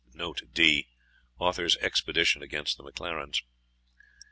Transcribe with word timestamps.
Note 0.15 0.41
D. 0.51 0.87
Author's 1.37 1.77
expedition 1.77 2.41
against 2.41 2.75
the 2.75 2.83
MacLarens. 2.83 3.43